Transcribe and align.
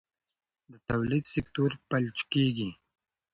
د 0.71 0.73
تولید 0.89 1.23
سکتور 1.35 1.71
فلج 1.87 2.17
کېږي. 2.33 2.69